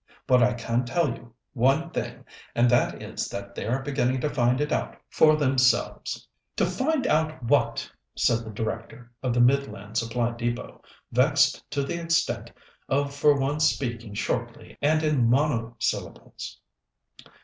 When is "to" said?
4.21-4.31, 6.55-6.65, 11.69-11.83